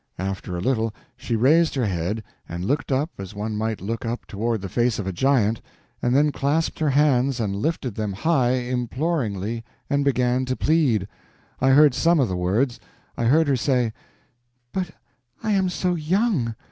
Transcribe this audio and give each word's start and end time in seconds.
After 0.17 0.57
a 0.57 0.61
little 0.61 0.95
she 1.15 1.35
raised 1.35 1.75
her 1.75 1.85
head, 1.85 2.23
and 2.49 2.65
looked 2.65 2.91
up 2.91 3.11
as 3.19 3.35
one 3.35 3.55
might 3.55 3.81
look 3.81 4.03
up 4.03 4.25
toward 4.25 4.61
the 4.61 4.67
face 4.67 4.97
of 4.97 5.05
a 5.05 5.13
giant, 5.13 5.61
and 6.01 6.15
then 6.15 6.31
clasped 6.31 6.79
her 6.79 6.89
hands 6.89 7.39
and 7.39 7.55
lifted 7.55 7.93
them 7.93 8.13
high, 8.13 8.53
imploringly, 8.53 9.63
and 9.91 10.03
began 10.03 10.43
to 10.45 10.55
plead. 10.55 11.07
I 11.59 11.69
heard 11.69 11.93
some 11.93 12.19
of 12.19 12.29
the 12.29 12.35
words. 12.35 12.79
I 13.15 13.25
heard 13.25 13.47
her 13.47 13.55
say: 13.55 13.93
"But 14.71 14.89
I 15.43 15.51
am 15.51 15.69
so 15.69 15.93
young! 15.93 16.55